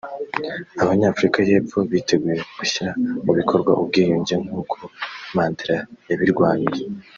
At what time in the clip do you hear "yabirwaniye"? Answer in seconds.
6.09-6.83